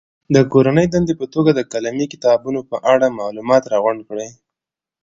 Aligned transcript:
د 0.35 0.37
کورنۍ 0.51 0.85
دندې 0.89 1.13
په 1.21 1.25
توګه 1.33 1.51
د 1.53 1.61
قلمي 1.71 2.05
کتابونو 2.13 2.59
په 2.69 2.77
اړه 2.93 3.15
معلومات 3.19 3.63
راغونډ 3.73 3.99
کړي. 4.09 4.29